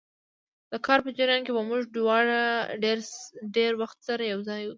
[0.71, 2.39] د کار په جریان کې به موږ دواړه
[3.55, 4.69] ډېر وخت سره یو ځای وو.